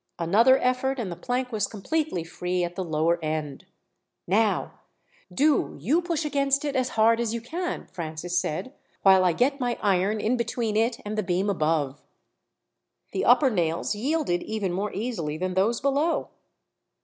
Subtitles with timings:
[0.17, 3.67] Another effort, and the plank was completely free at the lower end.
[4.25, 4.79] "Now
[5.31, 9.59] do you push against it as hard as you can," Francis said, "while I get
[9.59, 12.01] my iron in between it and the beam above."
[13.11, 16.29] The upper nails yielded even more easily than those below.